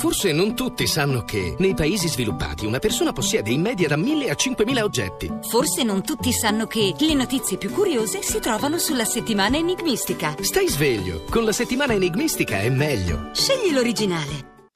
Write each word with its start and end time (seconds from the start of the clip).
Forse 0.00 0.32
non 0.32 0.56
tutti 0.56 0.86
sanno 0.86 1.24
che 1.24 1.56
nei 1.58 1.74
paesi 1.74 2.08
sviluppati 2.08 2.64
una 2.64 2.78
persona 2.78 3.12
possiede 3.12 3.50
in 3.50 3.60
media 3.60 3.86
da 3.86 3.98
1000 3.98 4.30
a 4.30 4.34
5000 4.34 4.82
oggetti. 4.82 5.30
Forse 5.42 5.82
non 5.82 6.02
tutti 6.02 6.32
sanno 6.32 6.66
che 6.66 6.94
le 6.98 7.12
notizie 7.12 7.58
più 7.58 7.68
curiose 7.70 8.22
si 8.22 8.38
trovano 8.38 8.78
sulla 8.78 9.04
settimana 9.04 9.58
enigmistica. 9.58 10.34
Stai 10.40 10.68
sveglio, 10.68 11.24
con 11.28 11.44
la 11.44 11.52
settimana 11.52 11.92
enigmistica 11.92 12.60
è 12.60 12.70
meglio. 12.70 13.28
Scegli 13.34 13.74
l'originale. 13.74 14.68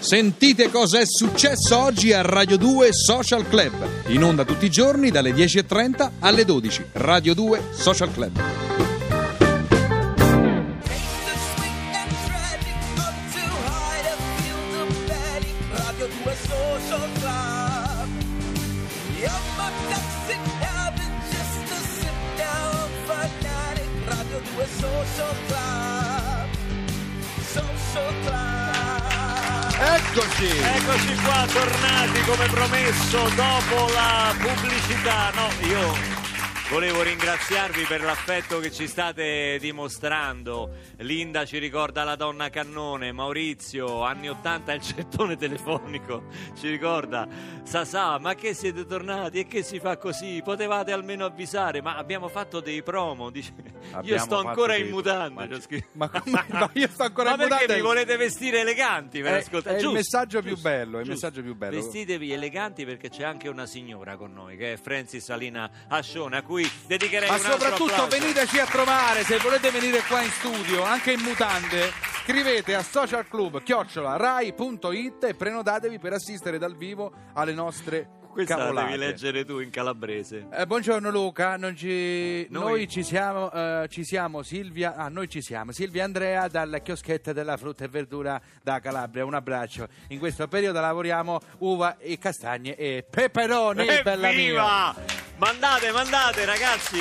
Sentite 0.00 0.70
cosa 0.70 0.98
è 0.98 1.06
successo 1.06 1.78
oggi 1.78 2.12
a 2.12 2.22
Radio 2.22 2.56
2 2.56 2.92
Social 2.92 3.48
Club. 3.48 4.08
In 4.08 4.24
onda 4.24 4.44
tutti 4.44 4.64
i 4.64 4.70
giorni 4.70 5.12
dalle 5.12 5.30
10.30 5.30 6.10
alle 6.18 6.44
12. 6.44 6.86
Radio 6.94 7.32
2 7.34 7.68
Social 7.70 8.12
Club. 8.12 9.01
2 16.20 16.30
Social 16.34 17.08
Club. 17.20 18.08
You're 19.18 19.44
my 19.56 19.70
toxic 19.88 20.42
habit, 20.60 21.12
just 21.32 21.72
a 21.72 21.80
sit 21.96 22.18
down 22.36 22.88
fanatic. 23.06 23.88
Radio 24.06 24.38
2 24.56 24.66
Social 24.80 25.34
Club. 25.48 26.48
Social 27.54 28.12
Club. 28.24 28.72
Eccoci! 29.82 30.50
Eccoci 30.58 31.14
qua, 31.24 31.46
tornati 31.50 32.20
come 32.22 32.46
promesso 32.46 33.28
dopo 33.34 33.92
la 33.92 34.34
pubblicità. 34.38 35.30
No, 35.34 35.48
io 35.66 36.21
volevo 36.72 37.02
ringraziarvi 37.02 37.84
per 37.84 38.00
l'affetto 38.00 38.58
che 38.58 38.70
ci 38.72 38.86
state 38.86 39.58
dimostrando. 39.60 40.70
Linda 41.00 41.44
ci 41.44 41.58
ricorda 41.58 42.02
la 42.02 42.16
donna 42.16 42.48
cannone, 42.48 43.12
Maurizio, 43.12 44.02
anni 44.04 44.30
80 44.30 44.72
il 44.72 44.80
cettone 44.80 45.36
telefonico, 45.36 46.24
ci 46.58 46.70
ricorda. 46.70 47.28
Sasà, 47.62 48.18
ma 48.18 48.34
che 48.34 48.54
siete 48.54 48.86
tornati 48.86 49.40
e 49.40 49.46
che 49.46 49.62
si 49.62 49.80
fa 49.80 49.98
così? 49.98 50.40
Potevate 50.42 50.92
almeno 50.92 51.26
avvisare, 51.26 51.82
ma 51.82 51.96
abbiamo 51.96 52.28
fatto 52.28 52.60
dei 52.60 52.82
promo. 52.82 53.28
Dice, 53.28 53.52
io 54.02 54.18
sto 54.18 54.38
ancora 54.38 54.74
in 54.74 54.88
mutande. 54.88 55.60
Ma-. 55.92 56.10
Ma, 56.24 56.44
ma 56.48 56.70
io 56.72 56.88
sto 56.88 57.02
ancora 57.02 57.30
Ma 57.36 57.42
in 57.42 57.48
perché 57.48 57.54
mutande? 57.64 57.74
mi 57.76 57.80
volete 57.82 58.16
vestire 58.16 58.60
eleganti 58.60 59.20
per 59.20 59.34
È- 59.34 59.38
ascoltare? 59.38 59.74
è 59.74 59.78
il 59.78 59.84
Giusto, 59.84 59.96
messaggio 59.98 60.40
più 60.40 60.50
giusto, 60.50 60.68
bello, 60.68 60.98
è 60.98 61.02
il 61.02 61.08
messaggio 61.08 61.42
più 61.42 61.54
bello. 61.54 61.76
Vestitevi 61.76 62.32
eleganti 62.32 62.86
perché 62.86 63.10
c'è 63.10 63.24
anche 63.24 63.48
una 63.48 63.66
signora 63.66 64.16
con 64.16 64.32
noi 64.32 64.56
che 64.56 64.72
è 64.72 64.76
Francis 64.78 65.22
Salina 65.24 65.70
Ascione 65.88 66.38
a 66.38 66.42
cui 66.42 66.61
dedicherei 66.86 67.28
Ma 67.28 67.36
un 67.36 67.40
altro 67.44 67.58
soprattutto 67.60 67.92
applauso. 67.92 68.18
veniteci 68.18 68.58
a 68.58 68.66
trovare, 68.66 69.22
se 69.24 69.36
volete 69.38 69.70
venire 69.70 70.00
qua 70.08 70.22
in 70.22 70.30
studio, 70.30 70.82
anche 70.82 71.12
in 71.12 71.20
mutande, 71.20 71.92
scrivete 72.24 72.74
a 72.74 72.82
socialclub 72.82 73.62
rai.it 74.16 75.24
e 75.24 75.34
prenotatevi 75.34 75.98
per 75.98 76.12
assistere 76.14 76.58
dal 76.58 76.76
vivo 76.76 77.12
alle 77.34 77.52
nostre 77.52 78.20
Questa 78.32 78.56
la 78.56 78.62
cavolate. 78.64 78.86
devi 78.92 78.98
leggere 78.98 79.44
tu 79.44 79.58
in 79.58 79.68
calabrese. 79.70 80.46
Eh, 80.50 80.66
buongiorno 80.66 81.10
Luca, 81.10 81.56
non 81.58 81.76
ci- 81.76 82.46
Noi- 82.48 82.62
noi, 82.62 82.88
ci, 82.88 83.02
siamo, 83.02 83.52
eh, 83.52 83.86
ci 83.90 84.04
siamo 84.04 84.42
Silvia, 84.42 84.94
ah, 84.96 85.08
noi 85.08 85.28
ci 85.28 85.42
siamo, 85.42 85.70
Silvia 85.72 86.04
Andrea 86.04 86.48
dalla 86.48 86.78
chioschetta 86.78 87.32
della 87.34 87.58
frutta 87.58 87.84
e 87.84 87.88
verdura 87.88 88.40
da 88.62 88.80
Calabria, 88.80 89.24
un 89.26 89.34
abbraccio. 89.34 89.86
In 90.08 90.18
questo 90.18 90.48
periodo 90.48 90.80
lavoriamo 90.80 91.38
uva 91.58 91.98
e 91.98 92.16
castagne 92.18 92.74
e 92.74 93.04
peperoni, 93.08 93.84
bella 94.02 94.30
mia. 94.32 95.21
Mandate, 95.42 95.90
mandate 95.90 96.44
ragazzi, 96.44 97.00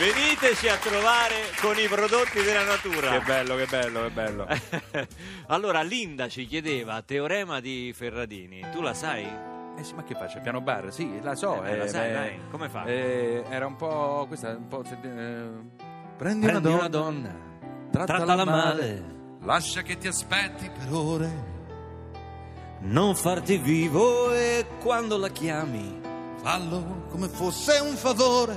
veniteci 0.00 0.66
a 0.66 0.76
trovare 0.76 1.52
con 1.60 1.78
i 1.78 1.86
prodotti 1.86 2.42
della 2.42 2.64
natura. 2.64 3.12
Che 3.12 3.20
bello, 3.24 3.54
che 3.54 3.66
bello, 3.66 4.02
che 4.02 4.10
bello. 4.10 4.46
allora, 5.46 5.82
Linda 5.82 6.28
ci 6.28 6.46
chiedeva 6.46 7.00
teorema 7.02 7.60
di 7.60 7.92
Ferradini, 7.94 8.66
tu 8.72 8.80
la 8.80 8.92
sai? 8.92 9.22
Eh 9.78 9.84
sì, 9.84 9.94
ma 9.94 10.02
che 10.02 10.16
faccio? 10.16 10.40
Piano 10.40 10.60
bar? 10.62 10.92
Sì, 10.92 11.20
la 11.22 11.36
so. 11.36 11.62
Eh, 11.62 11.76
la 11.76 11.86
sai, 11.86 12.12
dai, 12.12 12.40
come 12.50 12.68
fa? 12.68 12.86
eh, 12.86 13.44
era 13.48 13.68
un 13.68 13.76
po'. 13.76 14.24
Questa 14.26 14.48
un 14.48 14.66
po'. 14.66 14.82
eh, 14.82 14.88
prendi, 14.96 16.16
Prendi 16.16 16.46
una 16.46 16.58
una 16.58 16.88
donna, 16.88 16.88
donna, 16.88 17.34
trattala, 17.92 18.24
trattala 18.24 18.44
male, 18.44 18.64
male. 18.64 19.04
lascia 19.42 19.82
che 19.82 19.96
ti 19.96 20.08
aspetti 20.08 20.68
per 20.76 20.92
ore. 20.92 21.30
Non 22.80 23.14
farti 23.14 23.58
vivo 23.58 24.32
e 24.32 24.66
quando 24.80 25.16
la 25.18 25.28
chiami 25.28 26.00
Fallo 26.46 27.08
come 27.10 27.26
fosse 27.26 27.80
un 27.80 27.96
favore. 27.96 28.56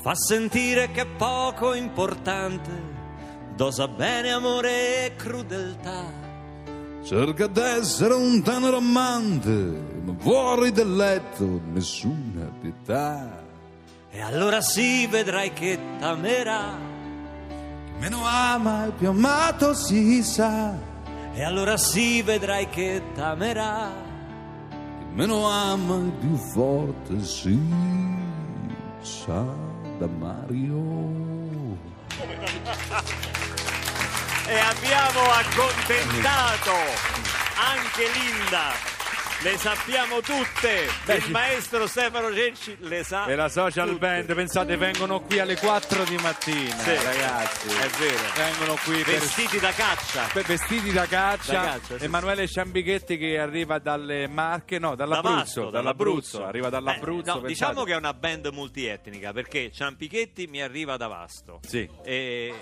fa 0.00 0.14
sentire 0.14 0.90
che 0.92 1.02
è 1.02 1.06
poco 1.06 1.74
importante, 1.74 2.70
dosa 3.54 3.86
bene 3.86 4.30
amore 4.30 5.04
e 5.04 5.14
crudeltà. 5.14 6.04
Cerca 7.04 7.48
d'essere 7.48 8.14
un 8.14 8.42
tenero 8.42 8.78
amante, 8.78 9.50
ma 10.04 10.14
fuori 10.16 10.72
del 10.72 10.96
letto 10.96 11.60
nessuna 11.70 12.50
pietà. 12.62 13.44
E 14.08 14.22
allora 14.22 14.62
sì 14.62 15.06
vedrai 15.06 15.52
che 15.52 15.78
t'amerà. 15.98 16.78
Meno 17.98 18.24
ama 18.24 18.86
e 18.86 18.92
più 18.92 19.10
amato 19.10 19.74
si 19.74 20.22
sa. 20.22 20.72
E 21.34 21.44
allora 21.44 21.76
sì 21.76 22.22
vedrai 22.22 22.70
che 22.70 23.02
t'amerà. 23.14 24.05
Meno 25.16 25.48
ama 25.48 25.96
e 25.96 26.10
più 26.20 26.36
forte 26.36 27.24
si 27.24 27.58
sa 29.00 29.42
da 29.98 30.06
Mario. 30.06 31.78
E 34.46 34.58
abbiamo 34.58 35.20
accontentato 35.30 36.72
anche 37.56 38.10
Linda. 38.12 38.95
Le 39.42 39.56
sappiamo 39.58 40.20
tutte. 40.20 40.86
Beh, 41.04 41.16
Il 41.16 41.30
maestro 41.30 41.86
Stefano 41.86 42.32
Cenci 42.32 42.74
le 42.80 43.04
sa. 43.04 43.26
E 43.26 43.36
la 43.36 43.48
social 43.50 43.88
tutte. 43.88 43.98
band, 43.98 44.34
pensate, 44.34 44.76
vengono 44.76 45.20
qui 45.20 45.38
alle 45.38 45.56
4 45.56 46.04
di 46.04 46.16
mattina, 46.16 46.74
Sì, 46.78 46.94
ragazzi. 46.94 47.68
È 47.68 47.86
vero. 47.98 48.22
Vengono 48.34 48.78
qui 48.82 49.02
per, 49.02 49.18
Vestiti 49.18 49.58
da 49.58 49.72
caccia. 49.72 50.28
per 50.32 50.44
vestiti 50.44 50.90
da 50.90 51.06
caccia. 51.06 51.52
Da 51.52 51.60
caccia, 51.78 51.98
sì, 51.98 52.04
Emanuele 52.04 52.48
Ciambichetti 52.48 53.18
che 53.18 53.38
arriva 53.38 53.78
dalle 53.78 54.26
Marche, 54.26 54.78
no, 54.78 54.94
Da 54.94 55.04
dall'Abruzzo. 55.04 55.34
Vasto, 55.34 55.70
dall'Abruzzo. 55.70 56.44
Arriva 56.44 56.68
dall'Abruzzo. 56.70 57.36
Eh, 57.36 57.40
no, 57.42 57.46
diciamo 57.46 57.84
che 57.84 57.92
è 57.92 57.96
una 57.96 58.14
band 58.14 58.46
multietnica 58.46 59.32
perché 59.32 59.70
Ciampichetti 59.70 60.46
mi 60.46 60.62
arriva 60.62 60.96
da 60.96 61.08
Vasto. 61.08 61.60
Sì. 61.66 61.88
E 62.04 62.54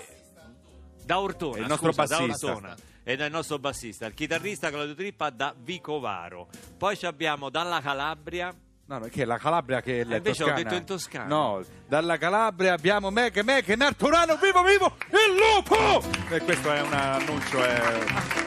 da 1.03 1.19
Ortona, 1.19 1.57
il 1.59 1.67
nostro 1.67 1.93
scusa, 1.93 2.17
bassista. 2.17 2.45
Da 2.47 2.53
Ortona. 2.53 2.75
Ed 3.07 3.21
è 3.21 3.25
il 3.25 3.31
nostro 3.31 3.59
bassista, 3.59 4.07
il 4.07 4.15
chitarrista 4.15 4.69
Claudio 4.71 4.95
Trippa 4.95 5.29
da 5.29 5.53
Vicovaro. 5.55 6.47
Poi 6.77 6.97
ci 6.97 7.05
abbiamo 7.05 7.49
dalla 7.51 7.79
Calabria. 7.79 8.51
No, 8.87 8.97
no, 8.99 9.05
che 9.07 9.21
è 9.21 9.25
la 9.25 9.37
Calabria 9.37 9.81
che 9.81 10.01
è 10.01 10.03
la 10.03 10.15
Eh, 10.15 10.17
invece 10.17 10.43
ho 10.43 10.47
Toscana. 10.47 10.63
detto 10.63 10.75
in 10.75 10.85
Toscana. 10.85 11.25
No, 11.25 11.63
dalla 11.87 12.17
Calabria 12.17 12.73
abbiamo 12.73 13.09
me 13.11 13.29
che 13.31 13.43
me 13.43 13.61
che 13.63 13.75
Narturano, 13.75 14.35
vivo 14.37 14.63
vivo, 14.63 14.95
il 15.09 15.35
lupo! 15.35 16.03
E 16.29 16.39
questo 16.41 16.71
è 16.71 16.81
un 16.81 16.93
annuncio, 16.93 17.63
è, 17.63 17.73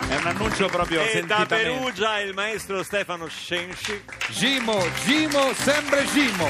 è 0.08 0.16
un 0.16 0.26
annuncio 0.26 0.66
proprio 0.66 1.02
E 1.02 1.22
da. 1.24 1.44
Perugia 1.46 2.20
il 2.20 2.34
maestro 2.34 2.82
Stefano 2.82 3.26
Scenci. 3.28 4.02
Gimo, 4.30 4.80
Gimo, 5.04 5.52
sempre 5.54 6.04
Gimo. 6.06 6.46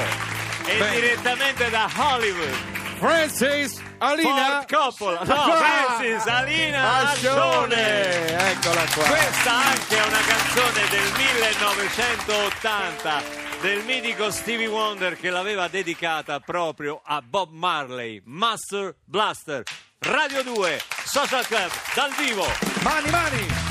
E 0.65 0.77
Bene. 0.77 0.95
direttamente 0.95 1.69
da 1.71 1.89
Hollywood. 1.95 2.78
Francis 2.99 3.79
Alina 3.99 4.65
Coppola. 4.67 5.21
No, 5.23 5.33
Ah! 5.33 5.95
Francis 5.95 6.25
Alina 6.27 7.09
Ascione. 7.09 8.51
Eccola 8.51 8.83
qua. 8.93 9.03
Questa 9.05 9.53
anche 9.53 9.97
è 9.97 10.05
una 10.05 10.19
canzone 10.27 10.87
del 10.89 11.11
1980 11.15 13.21
del 13.61 13.83
mitico 13.85 14.31
Stevie 14.31 14.67
Wonder 14.67 15.17
che 15.17 15.29
l'aveva 15.29 15.67
dedicata 15.67 16.39
proprio 16.39 17.01
a 17.03 17.21
Bob 17.21 17.51
Marley, 17.51 18.21
Master 18.25 18.95
Blaster. 19.05 19.63
Radio 19.99 20.43
2, 20.43 20.81
Social 21.05 21.45
Club, 21.45 21.69
dal 21.93 22.11
vivo. 22.17 22.45
Mani, 22.81 23.09
mani. 23.09 23.68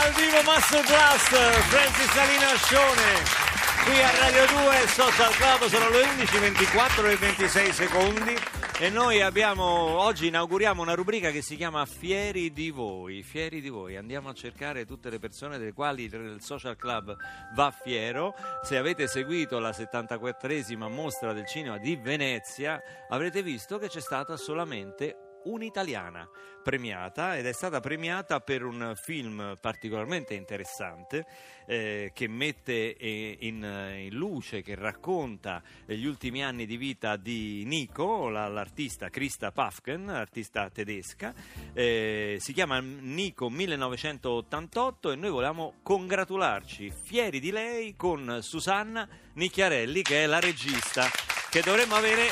Dal 0.00 0.14
vivo 0.14 0.40
Master 0.46 0.82
Blaster, 0.86 1.52
Francis 1.68 2.10
Salina 2.12 2.56
Scione. 2.56 3.50
Qui 3.84 4.00
a 4.00 4.10
Radio 4.18 4.46
2 4.46 4.86
Social 4.86 5.30
Club 5.34 5.68
sono 5.68 5.90
le 5.90 6.04
11.24 6.04 7.10
e 7.10 7.16
26 7.16 7.72
secondi 7.72 8.34
e 8.78 8.88
noi 8.88 9.20
abbiamo 9.20 9.64
oggi 9.64 10.28
inauguriamo 10.28 10.80
una 10.80 10.94
rubrica 10.94 11.30
che 11.30 11.42
si 11.42 11.54
chiama 11.54 11.84
Fieri 11.84 12.50
di 12.50 12.70
voi. 12.70 13.22
Fieri 13.22 13.60
di 13.60 13.68
voi. 13.68 13.98
Andiamo 13.98 14.30
a 14.30 14.32
cercare 14.32 14.86
tutte 14.86 15.10
le 15.10 15.18
persone 15.18 15.58
delle 15.58 15.74
quali 15.74 16.04
il 16.04 16.38
Social 16.40 16.76
Club 16.76 17.14
va 17.54 17.70
fiero. 17.70 18.34
Se 18.62 18.78
avete 18.78 19.06
seguito 19.06 19.58
la 19.58 19.70
74esima 19.70 20.90
mostra 20.90 21.34
del 21.34 21.46
cinema 21.46 21.76
di 21.76 21.96
Venezia, 21.96 22.80
avrete 23.10 23.42
visto 23.42 23.76
che 23.76 23.88
c'è 23.88 24.00
stata 24.00 24.38
solamente 24.38 25.28
un'italiana 25.44 26.28
premiata 26.62 27.36
ed 27.36 27.46
è 27.46 27.52
stata 27.52 27.80
premiata 27.80 28.40
per 28.40 28.64
un 28.64 28.92
film 28.94 29.56
particolarmente 29.60 30.34
interessante 30.34 31.26
eh, 31.66 32.10
che 32.14 32.28
mette 32.28 32.96
eh, 32.96 33.36
in, 33.40 33.64
eh, 33.64 34.04
in 34.06 34.14
luce, 34.14 34.62
che 34.62 34.74
racconta 34.74 35.62
gli 35.86 36.04
ultimi 36.04 36.44
anni 36.44 36.66
di 36.66 36.76
vita 36.76 37.16
di 37.16 37.64
Nico, 37.64 38.28
la- 38.28 38.48
l'artista 38.48 39.08
Krista 39.08 39.52
Pafken, 39.52 40.08
artista 40.08 40.68
tedesca. 40.68 41.32
Eh, 41.72 42.36
si 42.40 42.52
chiama 42.52 42.80
Nico 42.80 43.48
1988 43.48 45.12
e 45.12 45.16
noi 45.16 45.30
volevamo 45.30 45.74
congratularci, 45.82 46.92
fieri 47.02 47.40
di 47.40 47.50
lei, 47.50 47.94
con 47.96 48.38
Susanna 48.42 49.08
Nicchiarelli 49.34 50.02
che 50.02 50.24
è 50.24 50.26
la 50.26 50.40
regista 50.40 51.08
che 51.50 51.62
dovremmo 51.62 51.94
avere 51.94 52.26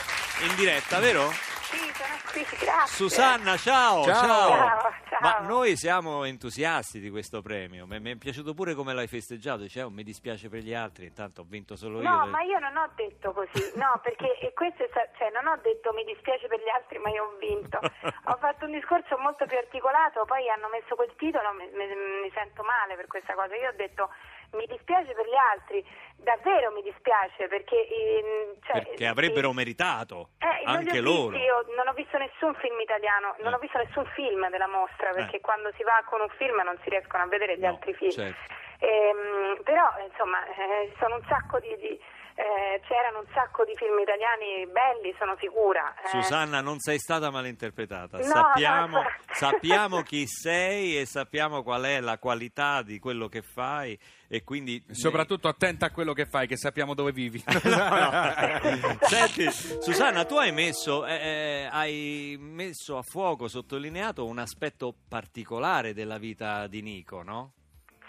in 0.48 0.54
diretta, 0.56 0.98
vero? 0.98 1.30
Qui, 2.44 2.56
grazie. 2.58 2.94
Susanna, 2.96 3.56
ciao, 3.56 4.04
Ciao. 4.04 4.14
Ciao, 4.14 4.80
ciao. 5.08 5.18
Ma 5.20 5.38
noi 5.40 5.76
siamo 5.76 6.24
entusiasti 6.24 7.00
di 7.00 7.10
questo 7.10 7.42
premio. 7.42 7.86
Mi 7.86 7.98
mi 7.98 8.12
è 8.12 8.16
piaciuto 8.16 8.54
pure 8.54 8.74
come 8.74 8.94
l'hai 8.94 9.08
festeggiato. 9.08 9.62
Dice, 9.62 9.82
"Oh, 9.82 9.90
mi 9.90 10.04
dispiace 10.04 10.48
per 10.48 10.60
gli 10.62 10.72
altri, 10.74 11.06
intanto 11.06 11.40
ho 11.42 11.44
vinto 11.48 11.74
solo 11.74 12.00
io. 12.00 12.08
No, 12.08 12.20
per- 12.20 12.28
ma 12.30 12.42
io 12.42 12.58
non 12.60 12.76
ho 12.76 12.88
detto 12.94 13.32
così, 13.32 13.72
no, 13.76 13.98
perché 14.02 14.38
e 14.38 14.52
questo 14.52 14.84
è 14.84 14.88
cioè, 15.18 15.30
non 15.30 15.46
ho 15.48 15.58
detto 15.62 15.92
mi 15.92 16.04
dispiace 16.04 16.46
per 16.46 16.60
gli 16.60 16.68
altri, 16.68 16.98
ma 16.98 17.10
io 17.10 17.24
ho 17.24 17.36
vinto. 17.38 17.78
Ho 18.28 18.36
fatto 18.38 18.66
un 18.66 18.72
discorso 18.72 19.16
molto 19.18 19.46
più 19.46 19.56
articolato, 19.56 20.24
poi 20.26 20.48
hanno 20.50 20.68
messo 20.68 20.94
quel 20.94 21.10
titolo, 21.16 21.52
mi, 21.54 21.66
mi- 21.74 22.20
mi 22.22 22.30
sento 22.34 22.62
male 22.62 22.94
per 22.94 23.06
questa 23.08 23.34
cosa. 23.34 23.56
Io 23.56 23.68
ho 23.70 23.74
detto 23.74 24.10
mi 24.52 24.66
dispiace 24.66 25.12
per 25.14 25.26
gli 25.26 25.34
altri, 25.36 25.84
davvero 26.16 26.72
mi 26.72 26.82
dispiace 26.82 27.46
perché... 27.48 27.76
ehm, 27.86 28.56
cioè, 28.64 28.82
Perché 28.82 29.06
avrebbero 29.06 29.52
meritato 29.52 30.30
Eh, 30.38 30.62
anche 30.64 31.00
loro. 31.00 31.30
visti, 31.36 31.44
io 31.44 31.64
non 31.76 31.88
ho 31.88 31.92
visto 31.92 32.16
nessun 32.18 32.54
film 32.56 32.80
italiano, 32.80 33.34
non 33.40 33.52
Eh. 33.52 33.56
ho 33.56 33.58
visto 33.58 33.78
nessun 33.78 34.06
film 34.14 34.48
della 34.50 34.68
mostra 34.68 35.10
perché 35.12 35.36
Eh. 35.36 35.40
quando 35.40 35.70
si 35.76 35.82
va 35.82 36.02
con 36.08 36.20
un 36.20 36.28
film 36.36 36.60
non 36.64 36.78
si 36.82 36.88
riescono 36.90 37.22
a 37.22 37.26
vedere 37.26 37.56
gli 37.58 37.62
No, 37.62 37.68
altri 37.68 37.92
film. 37.94 38.10
certo. 38.10 38.54
Ehm, 38.80 39.60
però 39.64 39.88
insomma 40.08 40.44
eh, 40.46 40.92
sono 40.98 41.16
un 41.16 41.22
sacco 41.28 41.58
di, 41.58 41.74
di- 41.76 42.00
eh, 42.36 42.80
c'erano 42.86 43.18
un 43.18 43.26
sacco 43.34 43.64
di 43.64 43.74
film 43.74 43.98
italiani 43.98 44.64
belli, 44.68 45.12
sono 45.18 45.36
sicura. 45.40 45.92
eh. 46.04 46.06
Susanna, 46.06 46.60
non 46.60 46.78
sei 46.78 46.98
stata 47.00 47.30
malinterpretata. 47.32 48.18
No, 48.18 48.22
sappiamo, 48.22 49.00
no, 49.02 49.10
sappiamo 49.32 50.02
chi 50.06 50.24
sei 50.28 51.00
e 51.00 51.06
sappiamo 51.06 51.64
qual 51.64 51.82
è 51.82 51.98
la 52.00 52.18
qualità 52.18 52.82
di 52.82 53.00
quello 53.00 53.26
che 53.26 53.42
fai 53.42 53.98
e 54.28 54.44
quindi 54.44 54.84
Soprattutto 54.90 55.48
attenta 55.48 55.86
a 55.86 55.90
quello 55.90 56.12
che 56.12 56.26
fai, 56.26 56.46
che 56.46 56.56
sappiamo 56.56 56.94
dove 56.94 57.12
vivi. 57.12 57.42
Senti, 59.00 59.50
Susanna, 59.50 60.24
tu 60.24 60.36
hai 60.36 60.52
messo, 60.52 61.06
eh, 61.06 61.14
eh, 61.14 61.68
hai 61.72 62.36
messo 62.38 62.98
a 62.98 63.02
fuoco, 63.02 63.48
sottolineato 63.48 64.26
un 64.26 64.38
aspetto 64.38 64.94
particolare 65.08 65.94
della 65.94 66.18
vita 66.18 66.66
di 66.66 66.82
Nico, 66.82 67.22
no? 67.22 67.52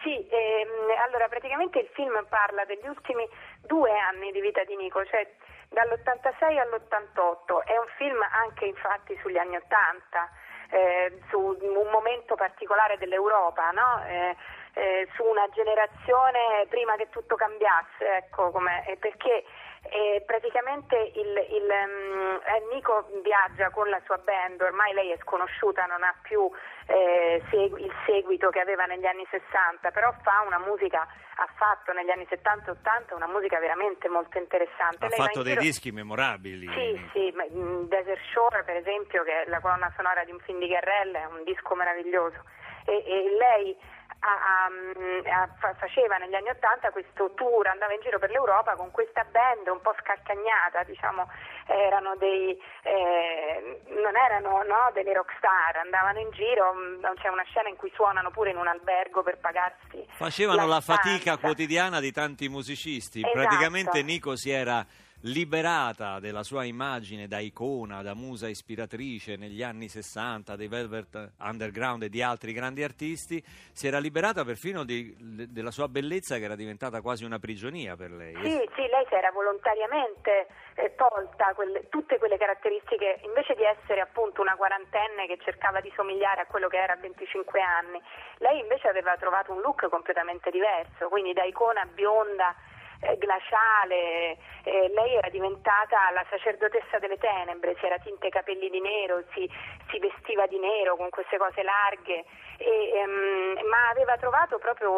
Sì, 0.03 0.11
ehm, 0.11 0.91
allora 1.05 1.27
praticamente 1.27 1.79
il 1.79 1.89
film 1.93 2.25
parla 2.29 2.65
degli 2.65 2.87
ultimi 2.87 3.27
due 3.65 3.91
anni 3.97 4.31
di 4.31 4.41
vita 4.41 4.63
di 4.63 4.75
Nico, 4.75 5.03
cioè 5.05 5.27
dall'86 5.69 6.57
all'88. 6.57 7.63
È 7.63 7.77
un 7.77 7.87
film 7.97 8.19
anche 8.21 8.65
infatti 8.65 9.17
sugli 9.21 9.37
anni 9.37 9.55
80, 9.55 10.29
eh, 10.71 11.19
su 11.29 11.39
un 11.39 11.89
momento 11.91 12.35
particolare 12.35 12.97
dell'Europa, 12.97 13.71
no? 13.71 14.03
Eh, 14.05 14.35
eh, 14.73 15.07
su 15.15 15.23
una 15.23 15.47
generazione 15.53 16.65
prima 16.69 16.95
che 16.95 17.09
tutto 17.09 17.35
cambiasse, 17.35 18.17
ecco, 18.17 18.51
eh, 18.87 18.97
perché 18.97 19.43
eh, 19.83 20.23
praticamente 20.25 20.95
il, 21.15 21.27
il, 21.27 21.69
eh, 21.69 22.73
Nico 22.73 23.07
viaggia 23.23 23.69
con 23.69 23.89
la 23.89 23.99
sua 24.05 24.17
band, 24.17 24.61
ormai 24.61 24.93
lei 24.93 25.11
è 25.11 25.17
sconosciuta, 25.21 25.85
non 25.85 26.03
ha 26.03 26.13
più 26.21 26.49
eh, 26.85 27.41
segu- 27.49 27.79
il 27.79 27.91
seguito 28.05 28.49
che 28.49 28.59
aveva 28.59 28.85
negli 28.85 29.05
anni 29.05 29.25
60, 29.29 29.91
però 29.91 30.13
fa 30.21 30.43
una 30.45 30.59
musica, 30.59 31.01
ha 31.01 31.47
fatto 31.55 31.93
negli 31.93 32.09
anni 32.09 32.25
70 32.27 32.67
e 32.67 32.71
80 32.71 33.15
una 33.15 33.27
musica 33.27 33.57
veramente 33.59 34.09
molto 34.09 34.37
interessante. 34.37 35.05
Ha 35.05 35.09
Lei 35.09 35.17
fatto 35.17 35.43
dei 35.43 35.53
giro- 35.53 35.63
dischi 35.63 35.91
memorabili. 35.91 36.67
sì, 36.73 37.09
sì, 37.13 37.33
mm, 37.33 37.83
Desert 37.85 38.21
Shore 38.31 38.63
per 38.63 38.75
esempio, 38.75 39.23
che 39.23 39.43
è 39.43 39.49
la 39.49 39.59
colonna 39.61 39.91
sonora 39.95 40.23
di 40.25 40.31
un 40.31 40.39
film 40.39 40.59
di 40.59 40.67
Garrel, 40.67 41.13
è 41.13 41.25
un 41.25 41.43
disco 41.43 41.73
meraviglioso. 41.75 42.43
E, 42.85 43.03
e 43.05 43.35
lei 43.37 43.77
ha- 44.19 45.49
fa- 45.59 45.73
faceva 45.75 46.17
negli 46.17 46.35
anni 46.35 46.49
Ottanta 46.49 46.91
questo 46.91 47.31
tour, 47.35 47.67
andava 47.67 47.93
in 47.93 48.01
giro 48.01 48.19
per 48.19 48.29
l'Europa 48.31 48.75
con 48.75 48.91
questa 48.91 49.23
band 49.23 49.67
un 49.67 49.81
po' 49.81 49.95
scalcagnata, 49.99 50.83
diciamo, 50.83 51.29
erano 51.65 52.15
dei, 52.17 52.59
eh, 52.83 53.81
non 53.87 54.15
erano 54.15 54.63
no, 54.63 54.91
delle 54.93 55.13
rockstar, 55.13 55.77
andavano 55.77 56.19
in 56.19 56.29
giro, 56.31 56.73
mm, 56.73 57.03
c'è 57.21 57.29
una 57.29 57.43
scena 57.43 57.69
in 57.69 57.75
cui 57.75 57.91
suonano 57.93 58.31
pure 58.31 58.51
in 58.51 58.57
un 58.57 58.67
albergo 58.67 59.23
per 59.23 59.37
pagarsi. 59.39 60.05
Facevano 60.09 60.67
la 60.67 60.81
fatica 60.81 61.33
stanza. 61.33 61.39
quotidiana 61.39 61.99
di 61.99 62.11
tanti 62.11 62.49
musicisti. 62.49 63.19
Esatto. 63.19 63.33
Praticamente 63.33 64.01
Nico 64.03 64.35
si 64.35 64.49
era 64.51 64.85
liberata 65.21 66.19
della 66.19 66.43
sua 66.43 66.63
immagine 66.63 67.27
da 67.27 67.39
icona, 67.39 68.01
da 68.01 68.13
musa 68.13 68.47
ispiratrice 68.47 69.35
negli 69.35 69.61
anni 69.61 69.89
60 69.89 70.55
dei 70.55 70.67
Velvet 70.67 71.31
Underground 71.39 72.03
e 72.03 72.09
di 72.09 72.21
altri 72.21 72.53
grandi 72.53 72.83
artisti, 72.83 73.43
si 73.73 73.87
era 73.87 73.99
liberata 73.99 74.45
perfino 74.45 74.83
di- 74.85 75.13
della 75.49 75.71
sua 75.71 75.87
bellezza 75.89 76.37
che 76.37 76.45
era 76.45 76.55
diventata 76.55 77.01
quasi 77.01 77.25
una 77.25 77.39
prigionia 77.39 77.95
per 77.95 78.11
lei. 78.11 78.33
Sì, 78.35 78.69
sì, 78.75 78.81
lei 78.87 79.05
si 79.07 79.13
era 79.15 79.31
volontariamente 79.31 80.47
eh, 80.79 80.95
tolta 80.95 81.53
quelle- 81.55 81.89
tutte 81.89 82.17
quelle 82.17 82.37
caratteristiche, 82.37 83.19
invece 83.25 83.53
di 83.55 83.63
essere 83.63 83.99
appunto 83.99 84.39
una 84.39 84.55
quarantenne 84.55 85.27
che 85.27 85.37
cercava 85.43 85.81
di 85.81 85.91
somigliare 85.93 86.39
a 86.41 86.45
quello 86.45 86.69
che 86.69 86.77
era 86.77 86.93
a 86.93 86.95
25 86.95 87.59
anni, 87.59 87.99
lei 88.37 88.59
invece 88.61 88.87
aveva 88.87 89.17
trovato 89.17 89.51
un 89.51 89.59
look 89.59 89.89
completamente 89.89 90.49
diverso, 90.49 91.09
quindi 91.09 91.33
da 91.33 91.43
icona 91.43 91.83
bionda, 91.93 92.55
eh, 93.01 93.17
glaciale, 93.17 94.37
eh, 94.63 94.89
lei 94.93 95.15
era 95.15 95.29
diventata 95.29 96.09
la 96.11 96.25
sacerdotessa 96.29 96.99
delle 96.99 97.17
tenebre, 97.17 97.75
si 97.79 97.85
era 97.85 97.97
tinta 97.99 98.27
i 98.27 98.31
capelli 98.31 98.69
di 98.69 98.81
nero, 98.81 99.23
si, 99.33 99.49
si 99.89 99.99
vestiva 99.99 100.45
di 100.47 100.59
nero 100.59 100.95
con 100.97 101.09
queste 101.09 101.37
cose 101.37 101.63
larghe, 101.63 102.25
e, 102.57 102.91
ehm, 102.93 103.67
ma 103.67 103.89
aveva 103.89 104.17
trovato 104.17 104.57
proprio 104.57 104.91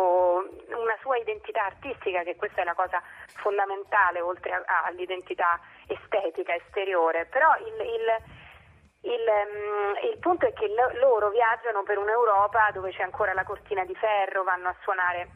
una 0.78 0.98
sua 1.02 1.18
identità 1.18 1.66
artistica, 1.66 2.24
che 2.24 2.36
questa 2.36 2.62
è 2.62 2.64
la 2.64 2.74
cosa 2.74 3.02
fondamentale 3.36 4.20
oltre 4.22 4.52
a- 4.54 4.64
a- 4.66 4.84
all'identità 4.86 5.60
estetica 5.88 6.56
esteriore. 6.56 7.26
Però 7.26 7.56
il, 7.58 7.86
il- 7.86 8.22
il, 9.04 9.28
ehm, 9.28 10.12
il 10.12 10.18
punto 10.20 10.48
è 10.48 10.54
che 10.54 10.68
lo- 10.68 10.92
loro 11.00 11.30
viaggiano 11.30 11.84
per 11.84 11.98
un'Europa 11.98 12.70
dove 12.74 12.92
c'è 12.92 13.02
ancora 13.04 13.34
la 13.34 13.44
cortina 13.44 13.84
di 13.86 13.96
ferro, 13.96 14.44
vanno 14.44 14.70
a 14.70 14.76
suonare 14.82 15.28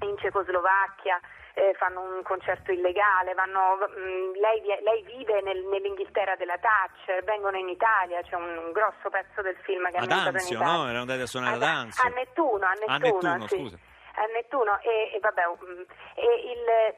in 0.00 0.16
Cecoslovacchia, 0.18 1.18
eh, 1.54 1.72
fanno 1.78 2.00
un 2.00 2.22
concerto 2.22 2.72
illegale, 2.72 3.32
vanno, 3.34 3.76
mh, 3.76 4.38
lei, 4.40 4.60
vi- 4.60 4.78
lei 4.82 5.02
vive 5.02 5.40
nel- 5.42 5.64
nell'Inghilterra 5.66 6.34
della 6.36 6.58
Thatcher, 6.58 7.22
vengono 7.24 7.56
in 7.56 7.68
Italia, 7.68 8.20
c'è 8.22 8.34
un, 8.34 8.56
un 8.56 8.72
grosso 8.72 9.08
pezzo 9.10 9.40
del 9.40 9.56
film 9.62 9.86
che 9.90 9.96
è 9.96 10.00
Ad 10.00 10.04
in 10.06 10.12
Anzio, 10.12 10.56
Italia. 10.56 10.72
no? 10.72 10.82
Erano 10.84 11.00
andati 11.00 11.20
a 11.20 11.26
suonare 11.26 11.54
ad 11.56 11.62
a, 11.62 11.70
Anzio. 11.78 12.04
a 12.04 12.12
Nettuno, 12.12 12.66
a 12.66 12.70
A 12.70 12.96
Nettuno, 12.96 13.20
Nettuno, 13.30 13.46
sì. 13.48 13.56
scusa. 13.56 13.78
A 14.16 14.26
Nettuno 14.32 14.78
e, 14.82 15.10
e 15.14 15.18
vabbè, 15.20 15.42
mm, 15.46 15.80
e 16.14 16.34
il- 16.52 16.94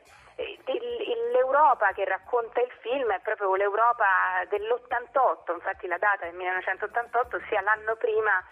il- 0.67 1.01
il- 1.09 1.31
l'Europa 1.33 1.93
che 1.93 2.05
racconta 2.05 2.61
il 2.61 2.71
film 2.81 3.11
è 3.13 3.21
proprio 3.21 3.55
l'Europa 3.57 4.07
dell'88, 4.49 5.53
infatti 5.55 5.87
la 5.87 5.97
data 5.99 6.27
il 6.27 6.35
1988, 6.35 7.41
sia 7.49 7.61
l'anno 7.63 7.97
prima 7.97 8.43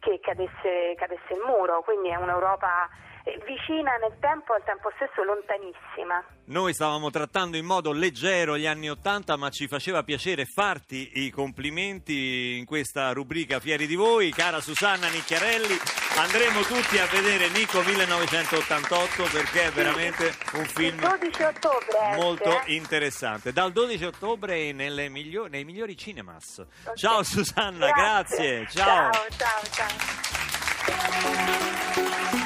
che 0.00 0.18
cadesse, 0.20 0.94
cadesse 0.96 1.32
il 1.34 1.40
muro, 1.44 1.82
quindi 1.82 2.08
è 2.10 2.16
un'Europa 2.16 2.88
eh, 2.88 3.11
vicina 3.46 3.96
nel 3.96 4.16
tempo 4.20 4.52
e 4.52 4.56
al 4.56 4.64
tempo 4.64 4.90
stesso 4.96 5.22
lontanissima. 5.22 6.22
Noi 6.46 6.74
stavamo 6.74 7.10
trattando 7.10 7.56
in 7.56 7.64
modo 7.64 7.92
leggero 7.92 8.56
gli 8.58 8.66
anni 8.66 8.90
Ottanta, 8.90 9.36
ma 9.36 9.48
ci 9.50 9.68
faceva 9.68 10.02
piacere 10.02 10.44
farti 10.44 11.24
i 11.24 11.30
complimenti 11.30 12.56
in 12.58 12.64
questa 12.64 13.12
rubrica 13.12 13.60
Fieri 13.60 13.86
di 13.86 13.94
voi, 13.94 14.30
cara 14.30 14.60
Susanna 14.60 15.08
Nicchiarelli. 15.08 15.76
Andremo 16.18 16.60
tutti 16.62 16.98
a 16.98 17.06
vedere 17.06 17.48
Nico 17.50 17.80
1988 17.82 19.22
perché 19.32 19.66
è 19.66 19.70
veramente 19.70 20.34
un 20.54 20.60
Il 20.60 20.66
film 20.66 20.98
12 20.98 21.42
ottobre 21.42 21.98
esce, 22.10 22.20
molto 22.20 22.50
eh? 22.64 22.74
interessante. 22.74 23.52
Dal 23.52 23.72
12 23.72 24.04
ottobre 24.04 24.72
nelle 24.72 25.08
migliori- 25.08 25.50
nei 25.50 25.64
migliori 25.64 25.96
cinemas. 25.96 26.58
Ok. 26.58 26.96
Ciao 26.96 27.22
Susanna, 27.22 27.90
grazie. 27.92 28.66
ciao, 28.68 29.10
ciao. 29.30 29.62
ciao. 29.70 30.52
Anna, 30.84 32.41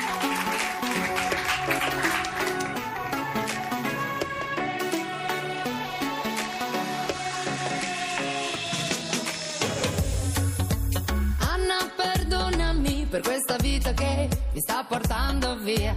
mi 14.56 14.62
sta 14.62 14.84
portando 14.84 15.58
via. 15.58 15.94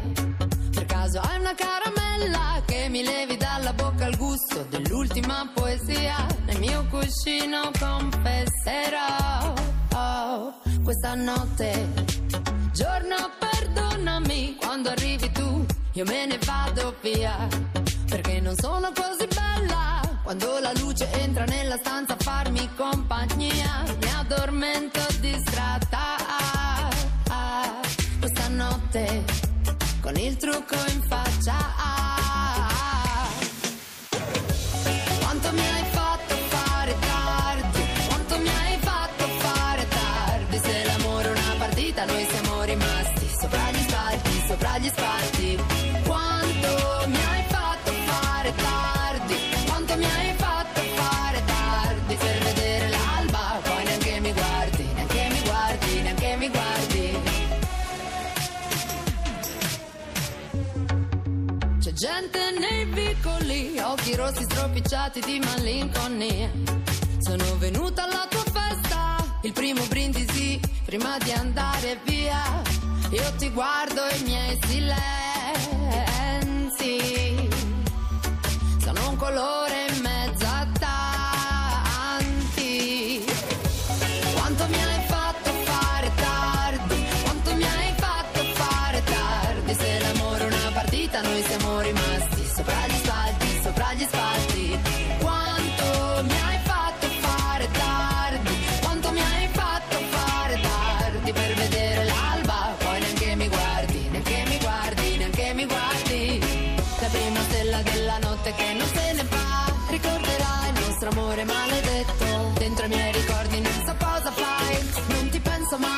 Per 0.74 0.86
caso 0.86 1.22
hai 1.22 1.40
una 1.40 1.56
caramella 1.56 2.62
che 2.66 2.90
mi 2.90 3.04
levi 3.06 3.38
dalla 3.38 3.72
bocca 3.72 4.08
il 4.08 4.18
gusto 4.18 4.66
dell'ultima 4.70 5.50
poesia. 5.54 6.28
Nel 6.46 6.60
mio 6.60 6.86
cuscino 6.90 7.72
confesserò 7.80 9.54
oh, 9.94 10.60
questa 10.84 11.16
notte. 11.16 11.88
Giorno, 12.74 13.16
perdonami 13.40 14.58
quando 14.60 14.90
arrivi 14.90 15.32
tu, 15.32 15.66
io 15.94 16.04
me 16.04 16.26
ne 16.26 16.38
vado 16.46 16.96
via. 17.02 17.48
Perché 18.10 18.42
non 18.42 18.56
sono 18.58 18.92
così 18.94 19.26
bella 19.28 20.02
quando 20.22 20.60
la 20.60 20.74
luce 20.80 21.10
entra 21.14 21.46
nella 21.46 21.78
stanza 21.78 22.12
a 22.12 22.18
farmi 22.20 22.70
compagnia. 22.76 23.86
Mi 24.02 24.12
addormento 24.18 25.00
distratta 25.22 26.19
notte 28.70 29.24
con 30.02 30.16
il 30.16 30.38
trucco 30.38 30.76
in 30.76 31.02
faccia. 31.08 31.99
Occhi 64.40 64.44
stropicciati 64.44 65.20
di 65.22 65.40
malinconia. 65.40 66.50
Sono 67.20 67.58
venuta 67.58 68.04
alla 68.04 68.26
tua 68.30 68.44
festa, 68.44 69.18
il 69.42 69.52
primo 69.52 69.84
brindisi 69.88 70.60
prima 70.86 71.18
di 71.18 71.32
andare 71.32 72.00
via. 72.06 72.62
Io 73.10 73.34
ti 73.38 73.50
guardo 73.52 74.08
e 74.08 74.16
i 74.18 74.24
miei 74.24 74.58
silenzi 74.66 75.10
sono 78.82 79.10
un 79.10 79.18
colore 79.18 79.88
in 79.90 80.02
mezzo 80.02 80.46
a 80.46 80.68
tanti. 82.08 83.26
Quanto 84.34 84.68
mi 84.68 84.89
Non 115.80 115.90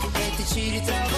ti 0.00 0.08
penso 0.10 0.10
mai 0.10 0.26
E 0.26 0.36
ti 0.36 0.44
ci 0.44 0.70
ritrovo 0.70 1.09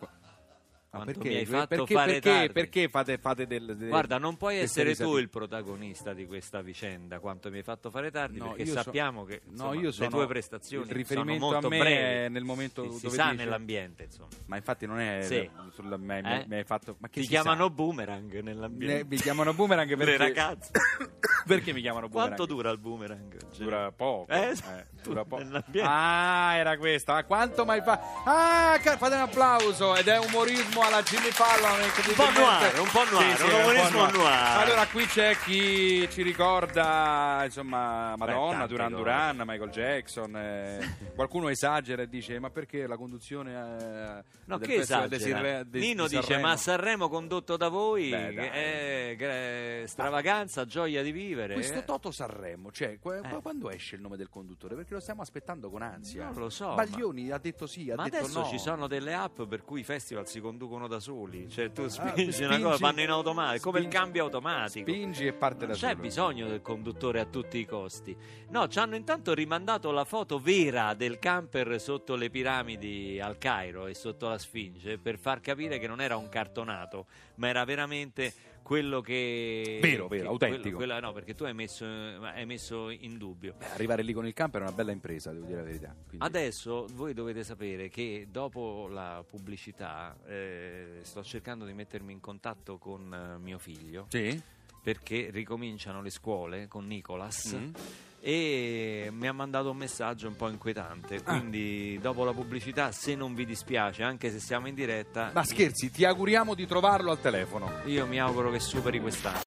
Quanto 0.91 1.13
perché? 1.13 1.29
mi 1.29 1.35
hai 1.37 1.45
fatto 1.45 1.67
perché, 1.67 1.93
fare 1.93 2.11
perché, 2.11 2.29
tardi? 2.29 2.51
perché 2.53 2.89
fate, 2.89 3.17
fate 3.17 3.47
del, 3.47 3.77
del- 3.77 3.87
Guarda, 3.87 4.17
non 4.17 4.35
puoi 4.35 4.57
essere 4.57 4.93
tu 4.93 5.03
risate- 5.05 5.19
il 5.21 5.29
protagonista 5.29 6.13
di 6.13 6.25
questa 6.25 6.61
vicenda, 6.61 7.19
quanto 7.19 7.49
mi 7.49 7.57
hai 7.59 7.63
fatto 7.63 7.89
fare 7.89 8.11
tardi, 8.11 8.39
No, 8.39 8.47
perché 8.49 8.63
io 8.63 8.73
so- 8.75 8.81
sappiamo 8.83 9.23
che 9.23 9.39
no, 9.45 9.51
insomma, 9.51 9.73
io 9.75 9.93
le 9.97 10.07
tue 10.09 10.27
prestazioni 10.27 10.85
il 10.89 10.91
riferimento 10.93 11.45
sono 11.45 11.51
molto 11.53 11.67
a 11.67 11.69
me 11.69 11.77
brevi. 11.79 12.33
nel 12.33 12.43
momento 12.43 12.91
si, 12.91 12.97
si 12.97 13.03
dove 13.05 13.15
sa 13.15 13.23
dice- 13.31 13.35
nell'ambiente, 13.43 14.03
insomma. 14.03 14.27
Ma 14.47 14.55
infatti 14.57 14.85
non 14.85 14.99
è 14.99 15.21
Sì. 15.23 15.49
sulla, 15.71 15.95
mi, 15.95 16.13
Eh? 16.17 16.45
mi 16.49 16.55
hai 16.55 16.63
fatto 16.65 16.97
ma 16.99 17.07
che 17.07 17.21
Ti 17.21 17.23
si 17.25 17.27
chiamano 17.29 17.63
sa? 17.67 17.69
boomerang 17.69 18.33
Ne- 18.33 18.41
nell'ambiente. 18.41 19.05
mi 19.07 19.15
chiamano 19.15 19.53
boomerang 19.53 19.87
perché 19.95 20.11
Le 20.11 20.17
ragazze. 20.17 20.71
perché 21.45 21.73
mi 21.73 21.81
chiamano 21.81 22.07
boomerang? 22.07 22.35
Quanto 22.35 22.53
dura 22.53 22.69
il 22.71 22.77
boomerang? 22.77 23.37
Dura 23.57 23.91
poco. 23.91 24.31
Eh, 24.31 24.49
eh, 24.51 24.85
dura 25.03 25.23
poco. 25.25 25.43
Ah, 25.81 26.53
era 26.55 26.77
questa. 26.77 27.13
Ma 27.13 27.23
quanto 27.23 27.65
mai 27.65 27.81
fa? 27.81 27.99
Ah, 28.25 28.79
fate 28.79 29.15
un 29.15 29.21
applauso 29.21 29.95
ed 29.95 30.07
è 30.07 30.17
umorismo 30.17 30.81
alla 30.81 31.01
Jimmy 31.03 31.29
Fallon. 31.31 31.79
Un 31.81 32.13
po' 32.15 32.31
noir, 32.31 32.79
un 32.79 32.89
po' 32.91 33.03
noir, 33.11 33.43
un 33.43 33.49
è 33.49 33.61
umorismo 33.63 34.05
po' 34.05 34.11
noir. 34.17 34.57
Allora, 34.57 34.87
qui 34.87 35.05
c'è 35.05 35.35
chi 35.37 36.07
ci 36.11 36.21
ricorda, 36.21 37.41
insomma, 37.45 38.15
Madonna, 38.15 38.67
Duran. 38.67 38.91
Duran, 38.91 39.41
Michael 39.45 39.69
Jackson. 39.69 40.35
eh, 40.35 40.95
qualcuno 41.15 41.49
esagera 41.49 42.01
e 42.03 42.07
dice: 42.07 42.39
Ma 42.39 42.49
perché 42.49 42.87
la 42.87 42.97
conduzione 42.97 43.51
eh, 43.51 44.23
No, 44.45 44.57
del 44.57 44.67
che 44.67 44.75
esagera? 44.75 45.63
Di- 45.63 45.79
Nino 45.79 46.07
di 46.07 46.17
dice? 46.17 46.37
Ma 46.39 46.55
Sanremo 46.57 47.09
condotto 47.09 47.57
da 47.57 47.67
voi 47.69 48.09
Beh, 48.09 48.33
dai. 48.33 48.47
è 48.47 49.15
gra- 49.17 49.87
stravaganza, 49.87 50.65
gioia 50.65 51.01
di 51.01 51.11
vivere. 51.31 51.53
Questo? 51.53 51.83
Toto 51.83 52.11
Sanremo, 52.11 52.71
cioè, 52.71 52.97
Eh. 53.01 53.39
quando 53.41 53.69
esce 53.69 53.95
il 53.95 54.01
nome 54.01 54.17
del 54.17 54.29
conduttore? 54.29 54.75
Perché 54.75 54.93
lo 54.93 54.99
stiamo 54.99 55.21
aspettando 55.21 55.69
con 55.69 55.81
ansia. 55.81 56.25
Non 56.25 56.35
lo 56.35 56.49
so, 56.49 56.73
Baglioni 56.75 57.31
ha 57.31 57.37
detto 57.37 57.67
sì, 57.67 57.89
ha 57.89 57.95
Ma 57.95 58.03
detto 58.03 58.17
adesso 58.17 58.39
no. 58.41 58.45
ci 58.47 58.59
sono 58.59 58.87
delle 58.87 59.13
app 59.13 59.41
per 59.43 59.63
cui 59.63 59.81
i 59.81 59.83
festival 59.83 60.27
si 60.27 60.39
conducono 60.39 60.87
da 60.87 60.99
soli, 60.99 61.49
cioè 61.49 61.71
tu 61.71 61.83
Ah, 61.83 61.89
spingi 61.89 62.43
una 62.43 62.59
cosa, 62.59 62.77
vanno 62.77 63.01
in 63.01 63.09
automatico, 63.09 63.63
come 63.65 63.77
il 63.79 63.85
spingi- 63.85 63.97
cambio 64.03 64.23
automatico. 64.23 64.89
Spingi 64.91 65.25
e 65.27 65.33
parte 65.33 65.59
da 65.59 65.65
Non 65.67 65.75
c'è 65.75 65.89
solo. 65.89 66.01
bisogno 66.01 66.47
del 66.47 66.61
conduttore 66.61 67.19
a 67.19 67.25
tutti 67.25 67.57
i 67.57 67.65
costi. 67.65 68.15
No, 68.49 68.67
ci 68.67 68.79
hanno 68.79 68.95
intanto 68.95 69.33
rimandato 69.33 69.91
la 69.91 70.03
foto 70.05 70.39
vera 70.39 70.93
del 70.93 71.19
camper 71.19 71.79
sotto 71.79 72.15
le 72.15 72.29
piramidi 72.29 73.19
al 73.19 73.37
Cairo 73.37 73.87
e 73.87 73.93
sotto 73.93 74.27
la 74.27 74.37
Sfinge 74.37 74.97
per 74.97 75.17
far 75.17 75.39
capire 75.41 75.79
che 75.79 75.87
non 75.87 76.01
era 76.01 76.17
un 76.17 76.29
cartonato, 76.29 77.05
ma 77.35 77.47
era 77.47 77.63
veramente 77.65 78.33
quello 78.61 79.01
che 79.01 79.79
Vero, 79.81 80.07
vero, 80.07 80.23
che- 80.23 80.27
autentico. 80.29 80.61
quello- 80.61 80.77
quella- 80.77 80.99
no 80.99 81.13
perché 81.13 81.35
tu 81.35 81.43
hai 81.43 81.53
messo, 81.53 81.85
hai 81.85 82.45
messo 82.45 82.89
in 82.89 83.17
dubbio 83.17 83.55
Beh, 83.57 83.71
arrivare 83.71 84.01
lì 84.03 84.13
con 84.13 84.25
il 84.25 84.33
camper 84.33 84.61
è 84.61 84.63
una 84.65 84.73
bella 84.73 84.91
impresa, 84.91 85.31
devo 85.31 85.45
dire 85.45 85.57
la 85.57 85.63
verità. 85.65 85.95
Quindi- 86.07 86.25
Adesso 86.25 86.85
voi 86.93 87.13
dovete 87.13 87.43
sapere 87.43 87.89
che 87.89 88.27
dopo 88.31 88.87
la 88.89 89.23
pubblicità 89.27 90.17
eh, 90.25 90.99
sto 91.01 91.23
cercando 91.23 91.65
di 91.65 91.73
mettermi 91.73 92.11
in 92.13 92.19
contatto 92.19 92.77
con 92.77 93.13
eh, 93.13 93.37
mio 93.39 93.57
figlio 93.57 94.05
Sì? 94.09 94.41
perché 94.81 95.29
ricominciano 95.31 96.01
le 96.01 96.09
scuole 96.09 96.67
con 96.67 96.87
Nicolas 96.87 97.53
Mm. 97.55 97.73
E 98.23 99.09
mi 99.11 99.27
ha 99.27 99.33
mandato 99.33 99.71
un 99.71 99.77
messaggio 99.77 100.27
un 100.27 100.35
po' 100.35 100.47
inquietante. 100.47 101.21
Ah. 101.23 101.37
Quindi 101.37 101.97
dopo 101.99 102.23
la 102.23 102.33
pubblicità, 102.33 102.91
se 102.91 103.15
non 103.15 103.33
vi 103.33 103.45
dispiace, 103.45 104.03
anche 104.03 104.29
se 104.31 104.39
siamo 104.39 104.67
in 104.67 104.75
diretta, 104.75 105.31
Ma 105.33 105.43
scherzi, 105.43 105.89
ti 105.89 106.05
auguriamo 106.05 106.53
di 106.53 106.67
trovarlo 106.67 107.11
al 107.11 107.19
telefono. 107.19 107.71
io 107.85 108.05
mi 108.05 108.19
auguro 108.19 108.51
che 108.51 108.59
superi 108.59 108.99
quest'anno. 108.99 109.37